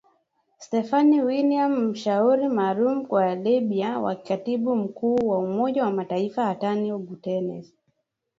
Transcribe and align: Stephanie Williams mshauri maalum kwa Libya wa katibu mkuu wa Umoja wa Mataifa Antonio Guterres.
Stephanie 0.63 1.21
Williams 1.29 1.79
mshauri 1.79 2.47
maalum 2.57 3.05
kwa 3.09 3.35
Libya 3.35 3.99
wa 3.99 4.15
katibu 4.15 4.75
mkuu 4.75 5.15
wa 5.15 5.39
Umoja 5.39 5.83
wa 5.83 5.91
Mataifa 5.91 6.49
Antonio 6.49 6.97
Guterres. 6.99 7.73